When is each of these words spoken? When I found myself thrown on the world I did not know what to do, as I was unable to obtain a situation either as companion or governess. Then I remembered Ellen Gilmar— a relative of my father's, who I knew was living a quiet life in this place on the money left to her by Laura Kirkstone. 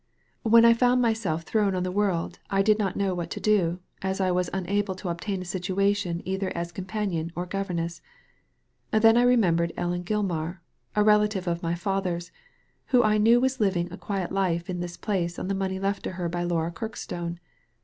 When 0.41 0.65
I 0.65 0.73
found 0.73 0.99
myself 0.99 1.43
thrown 1.43 1.75
on 1.75 1.83
the 1.83 1.91
world 1.91 2.39
I 2.49 2.63
did 2.63 2.79
not 2.79 2.95
know 2.95 3.13
what 3.13 3.29
to 3.29 3.39
do, 3.39 3.81
as 4.01 4.19
I 4.19 4.31
was 4.31 4.49
unable 4.51 4.95
to 4.95 5.09
obtain 5.09 5.43
a 5.43 5.45
situation 5.45 6.23
either 6.25 6.51
as 6.57 6.71
companion 6.71 7.31
or 7.35 7.45
governess. 7.45 8.01
Then 8.89 9.15
I 9.15 9.21
remembered 9.21 9.73
Ellen 9.77 10.01
Gilmar— 10.03 10.57
a 10.95 11.03
relative 11.03 11.45
of 11.47 11.61
my 11.61 11.75
father's, 11.75 12.31
who 12.87 13.03
I 13.03 13.19
knew 13.19 13.39
was 13.39 13.59
living 13.59 13.91
a 13.93 13.97
quiet 13.99 14.31
life 14.31 14.71
in 14.71 14.79
this 14.79 14.97
place 14.97 15.37
on 15.37 15.49
the 15.49 15.53
money 15.53 15.77
left 15.77 16.01
to 16.05 16.13
her 16.13 16.27
by 16.27 16.45
Laura 16.45 16.71
Kirkstone. 16.71 17.37